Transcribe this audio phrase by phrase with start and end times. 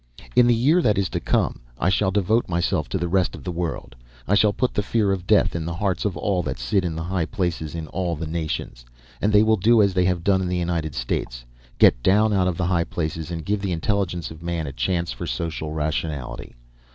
[0.35, 3.43] "In the year that is to come I shall devote myself to the rest of
[3.43, 3.95] the world.
[4.27, 6.95] I shall put the fear of death in the hearts of all that sit in
[6.95, 8.83] the high places in all the nations.
[9.21, 11.45] And they will do as they have done in the United States
[11.77, 15.11] get down out of the high places and give the intelligence of man a chance
[15.11, 16.55] for social rationality.